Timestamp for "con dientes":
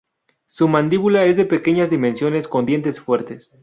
2.47-2.99